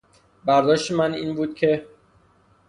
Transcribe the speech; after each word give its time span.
برداشت 0.45 0.91
من 0.91 1.13
این 1.13 1.35
بود 1.35 1.53
که... 1.55 1.85